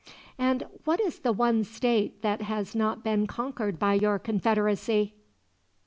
"And 0.39 0.63
what 0.83 0.99
is 0.99 1.19
the 1.19 1.31
one 1.31 1.63
state 1.63 2.23
that 2.23 2.41
has 2.41 2.73
not 2.73 3.03
been 3.03 3.27
conquered 3.27 3.77
by 3.77 3.93
your 3.93 4.17
Confederacy?" 4.17 5.13